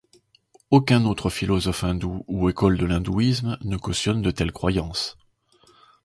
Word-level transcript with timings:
Aucun 0.71 1.05
autre 1.05 1.29
philosophe 1.29 1.83
hindou 1.83 2.25
ou 2.27 2.49
école 2.49 2.75
de 2.75 2.87
l'hindouisme 2.87 3.59
ne 3.61 3.77
cautionnent 3.77 4.23
de 4.23 4.31
telles 4.31 4.51
croyances. 4.51 5.15